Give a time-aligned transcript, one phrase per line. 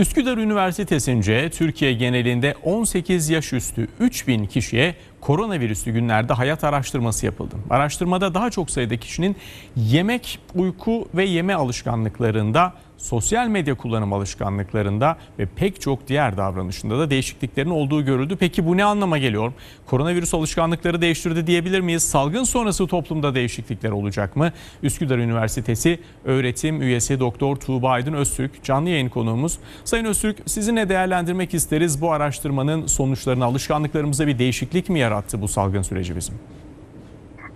[0.00, 7.56] Üsküdar Üniversitesi'nce Türkiye genelinde 18 yaş üstü 3000 kişiye koronavirüslü günlerde hayat araştırması yapıldı.
[7.70, 9.36] Araştırmada daha çok sayıda kişinin
[9.76, 17.10] yemek, uyku ve yeme alışkanlıklarında sosyal medya kullanım alışkanlıklarında ve pek çok diğer davranışında da
[17.10, 18.36] değişikliklerin olduğu görüldü.
[18.40, 19.52] Peki bu ne anlama geliyor?
[19.86, 22.02] Koronavirüs alışkanlıkları değiştirdi diyebilir miyiz?
[22.02, 24.52] Salgın sonrası toplumda değişiklikler olacak mı?
[24.82, 29.58] Üsküdar Üniversitesi öğretim üyesi Doktor Tuğba Aydın Öztürk canlı yayın konuğumuz.
[29.84, 32.00] Sayın Öztürk sizinle değerlendirmek isteriz.
[32.00, 36.34] Bu araştırmanın sonuçlarını alışkanlıklarımıza bir değişiklik mi yarattı bu salgın süreci bizim?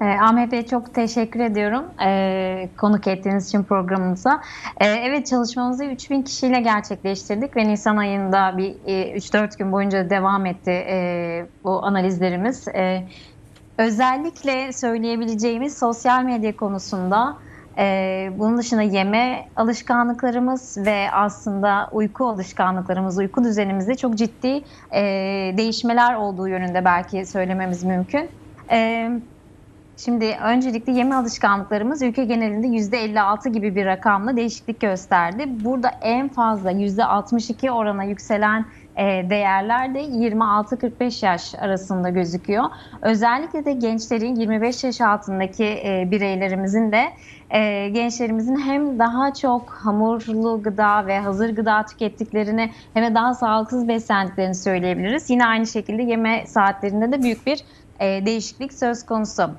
[0.00, 4.42] E, Ahmet çok teşekkür ediyorum e, konuk ettiğiniz için programımıza.
[4.80, 10.46] E, evet çalışmamızı 3000 kişiyle gerçekleştirdik ve Nisan ayında bir e, 3-4 gün boyunca devam
[10.46, 12.68] etti e, bu analizlerimiz.
[12.68, 13.08] E,
[13.78, 17.36] özellikle söyleyebileceğimiz sosyal medya konusunda
[17.78, 25.02] ee, bunun dışında yeme alışkanlıklarımız ve aslında uyku alışkanlıklarımız, uyku düzenimizde çok ciddi e,
[25.56, 28.28] değişmeler olduğu yönünde belki söylememiz mümkün.
[28.68, 29.22] Evet.
[29.96, 35.44] Şimdi öncelikle yeme alışkanlıklarımız ülke genelinde %56 gibi bir rakamla değişiklik gösterdi.
[35.64, 42.64] Burada en fazla %62 orana yükselen e, değerler de 26-45 yaş arasında gözüküyor.
[43.02, 47.04] Özellikle de gençlerin 25 yaş altındaki e, bireylerimizin de
[47.50, 53.88] e, gençlerimizin hem daha çok hamurlu gıda ve hazır gıda tükettiklerini hem de daha sağlıksız
[53.88, 55.30] beslendiklerini söyleyebiliriz.
[55.30, 57.64] Yine aynı şekilde yeme saatlerinde de büyük bir
[58.00, 59.50] değişiklik söz konusu.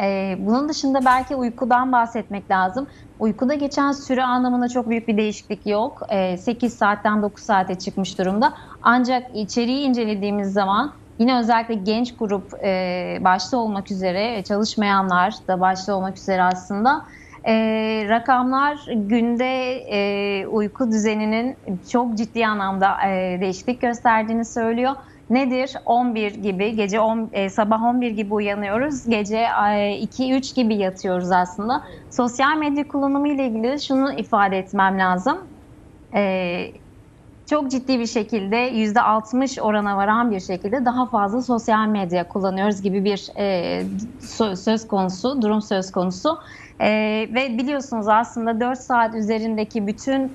[0.00, 2.86] Ee, bunun dışında belki uykudan bahsetmek lazım.
[3.18, 6.02] Uykuda geçen süre anlamında çok büyük bir değişiklik yok.
[6.10, 8.54] Ee, 8 saatten 9 saate çıkmış durumda.
[8.82, 15.94] Ancak içeriği incelediğimiz zaman yine özellikle genç grup e, başta olmak üzere çalışmayanlar da başta
[15.94, 17.02] olmak üzere aslında
[17.46, 17.54] e,
[18.08, 21.56] rakamlar günde e, uyku düzeninin
[21.92, 24.92] çok ciddi anlamda e, değişiklik gösterdiğini söylüyor.
[25.32, 25.74] Nedir?
[25.86, 31.82] 11 gibi, gece 10, e, sabah 11 gibi uyanıyoruz, gece e, 2-3 gibi yatıyoruz aslında.
[32.10, 35.38] Sosyal medya kullanımı ile ilgili şunu ifade etmem lazım.
[36.14, 36.72] E,
[37.50, 43.04] çok ciddi bir şekilde %60 orana varan bir şekilde daha fazla sosyal medya kullanıyoruz gibi
[43.04, 43.82] bir e,
[44.56, 46.38] söz konusu, durum söz konusu.
[46.80, 46.88] E,
[47.34, 50.32] ve biliyorsunuz aslında 4 saat üzerindeki bütün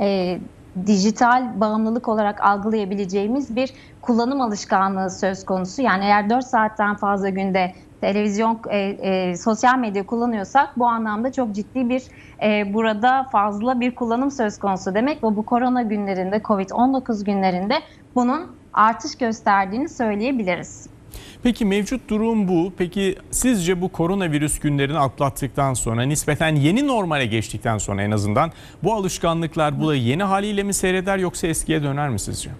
[0.00, 0.38] e,
[0.86, 5.82] dijital bağımlılık olarak algılayabileceğimiz bir kullanım alışkanlığı söz konusu.
[5.82, 11.54] Yani eğer 4 saatten fazla günde televizyon, e, e, sosyal medya kullanıyorsak bu anlamda çok
[11.54, 12.02] ciddi bir
[12.42, 17.74] e, burada fazla bir kullanım söz konusu demek ve bu korona günlerinde, Covid-19 günlerinde
[18.14, 20.93] bunun artış gösterdiğini söyleyebiliriz.
[21.42, 22.72] Peki mevcut durum bu.
[22.78, 28.50] Peki sizce bu koronavirüs günlerini atlattıktan sonra nispeten yeni normale geçtikten sonra en azından
[28.82, 32.50] bu alışkanlıklar bu yeni haliyle mi seyreder yoksa eskiye döner mi sizce?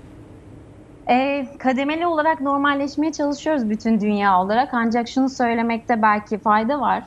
[1.08, 7.02] E, kademeli olarak normalleşmeye çalışıyoruz bütün dünya olarak ancak şunu söylemekte belki fayda var.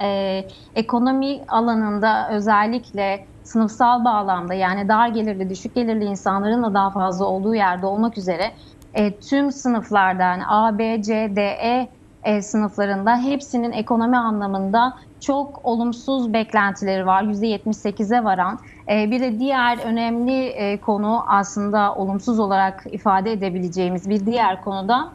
[0.00, 7.24] E, ekonomi alanında özellikle sınıfsal bağlamda yani dar gelirli, düşük gelirli insanların da daha fazla
[7.24, 8.52] olduğu yerde olmak üzere
[8.94, 11.88] e, tüm sınıflardan A, B, C, D, E
[12.24, 17.22] e, sınıflarında hepsinin ekonomi anlamında çok olumsuz beklentileri var.
[17.22, 18.58] %78'e varan.
[18.88, 25.08] E, bir de diğer önemli e, konu aslında olumsuz olarak ifade edebileceğimiz bir diğer konuda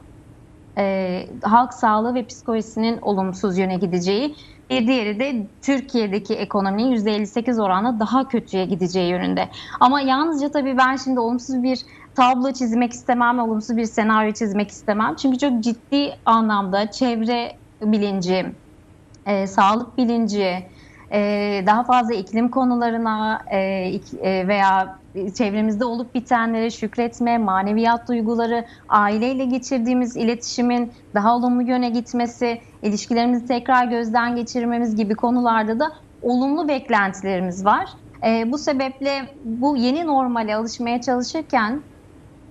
[0.78, 4.36] e, halk sağlığı ve psikolojisinin olumsuz yöne gideceği.
[4.70, 9.50] Bir diğeri de Türkiye'deki ekonominin %58 oranla daha kötüye gideceği yönünde.
[9.80, 11.80] Ama yalnızca tabii ben şimdi olumsuz bir
[12.16, 15.16] tablo çizmek istemem, olumsuz bir senaryo çizmek istemem.
[15.16, 17.52] Çünkü çok ciddi anlamda çevre
[17.82, 18.46] bilinci,
[19.26, 20.68] e, sağlık bilinci,
[21.12, 25.00] e, daha fazla iklim konularına e, e, veya
[25.38, 33.86] çevremizde olup bitenlere şükretme, maneviyat duyguları, aileyle geçirdiğimiz iletişimin daha olumlu yöne gitmesi, ilişkilerimizi tekrar
[33.86, 35.92] gözden geçirmemiz gibi konularda da
[36.22, 37.90] olumlu beklentilerimiz var.
[38.26, 41.82] E, bu sebeple bu yeni normale alışmaya çalışırken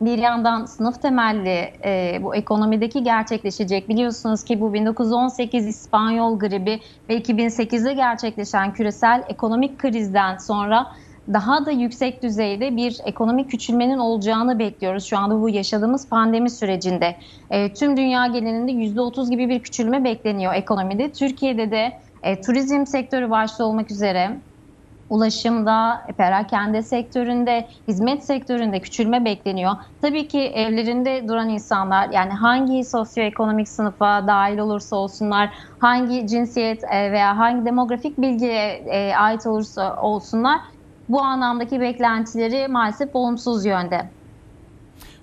[0.04, 7.18] bir yandan sınıf temelli e, bu ekonomideki gerçekleşecek biliyorsunuz ki bu 1918 İspanyol gribi ve
[7.18, 10.86] 2008'de gerçekleşen küresel ekonomik krizden sonra
[11.32, 15.04] daha da yüksek düzeyde bir ekonomik küçülmenin olacağını bekliyoruz.
[15.04, 17.16] Şu anda bu yaşadığımız pandemi sürecinde
[17.50, 21.12] e, tüm dünya genelinde %30 gibi bir küçülme bekleniyor ekonomide.
[21.12, 24.30] Türkiye'de de e, turizm sektörü başta olmak üzere
[25.12, 29.72] ulaşımda, perakende sektöründe, hizmet sektöründe küçülme bekleniyor.
[30.00, 37.12] Tabii ki evlerinde duran insanlar yani hangi sosyoekonomik sınıfa dahil olursa olsunlar, hangi cinsiyet e,
[37.12, 40.60] veya hangi demografik bilgiye e, ait olursa olsunlar
[41.08, 44.21] bu anlamdaki beklentileri maalesef olumsuz yönde.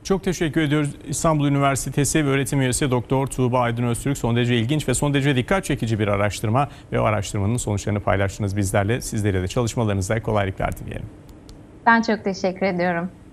[0.03, 0.89] Çok teşekkür ediyoruz.
[1.07, 5.35] İstanbul Üniversitesi ve öğretim üyesi Doktor Tuğba Aydın Öztürk son derece ilginç ve son derece
[5.35, 9.01] dikkat çekici bir araştırma ve o araştırmanın sonuçlarını paylaştınız bizlerle.
[9.01, 11.05] Sizlere de çalışmalarınızda kolaylıklar dileyelim.
[11.85, 13.11] Ben çok teşekkür ediyorum.